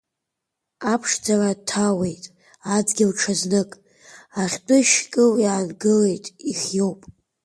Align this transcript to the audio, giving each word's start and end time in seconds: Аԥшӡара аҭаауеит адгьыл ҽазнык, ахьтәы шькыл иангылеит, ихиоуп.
Аԥшӡара 0.91 1.47
аҭаауеит 1.53 2.23
адгьыл 2.75 3.11
ҽазнык, 3.19 3.71
ахьтәы 4.41 4.77
шькыл 4.89 5.31
иангылеит, 5.43 6.25
ихиоуп. 6.49 7.01